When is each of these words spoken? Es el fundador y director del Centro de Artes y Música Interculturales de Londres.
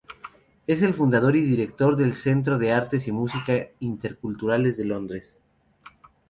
Es 0.65 0.81
el 0.81 0.95
fundador 0.95 1.35
y 1.35 1.41
director 1.41 1.95
del 1.95 2.15
Centro 2.15 2.57
de 2.57 2.71
Artes 2.71 3.07
y 3.07 3.11
Música 3.11 3.53
Interculturales 3.79 4.75
de 4.77 4.85
Londres. 4.85 5.37